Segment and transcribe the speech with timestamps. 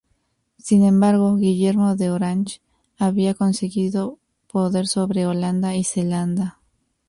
[0.57, 2.59] Sin embargo, Guillermo de Orange
[2.97, 4.17] había conseguido
[4.51, 6.59] poder sobre Holanda y Zelanda.